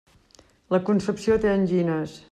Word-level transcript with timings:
La 0.75 0.79
Concepció 0.89 1.39
té 1.45 1.53
angines. 1.55 2.21